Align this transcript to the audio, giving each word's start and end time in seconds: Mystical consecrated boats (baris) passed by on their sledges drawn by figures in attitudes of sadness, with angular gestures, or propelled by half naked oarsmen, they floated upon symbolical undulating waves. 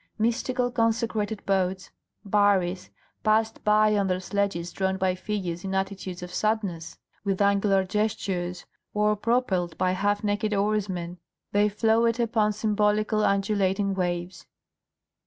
Mystical 0.17 0.71
consecrated 0.71 1.45
boats 1.45 1.91
(baris) 2.25 2.89
passed 3.23 3.63
by 3.63 3.95
on 3.95 4.07
their 4.07 4.19
sledges 4.19 4.71
drawn 4.73 4.97
by 4.97 5.13
figures 5.13 5.63
in 5.63 5.75
attitudes 5.75 6.23
of 6.23 6.33
sadness, 6.33 6.97
with 7.23 7.39
angular 7.39 7.83
gestures, 7.83 8.65
or 8.95 9.15
propelled 9.15 9.77
by 9.77 9.91
half 9.91 10.23
naked 10.23 10.55
oarsmen, 10.55 11.19
they 11.51 11.69
floated 11.69 12.19
upon 12.23 12.51
symbolical 12.51 13.23
undulating 13.23 13.93
waves. 13.93 14.47